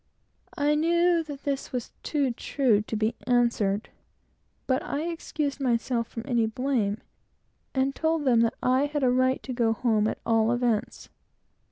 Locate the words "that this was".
1.25-1.91